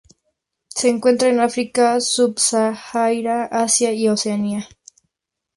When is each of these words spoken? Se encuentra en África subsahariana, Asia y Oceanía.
Se 0.67 0.89
encuentra 0.89 1.29
en 1.29 1.39
África 1.39 2.01
subsahariana, 2.01 3.43
Asia 3.45 3.93
y 3.93 4.09
Oceanía. 4.09 4.67